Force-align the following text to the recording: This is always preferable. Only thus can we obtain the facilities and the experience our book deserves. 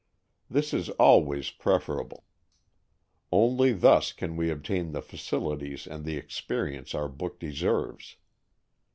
This 0.49 0.73
is 0.73 0.89
always 0.97 1.51
preferable. 1.51 2.25
Only 3.31 3.71
thus 3.71 4.13
can 4.13 4.35
we 4.35 4.49
obtain 4.49 4.93
the 4.93 5.01
facilities 5.03 5.85
and 5.85 6.05
the 6.05 6.17
experience 6.17 6.95
our 6.95 7.07
book 7.07 7.37
deserves. 7.39 8.15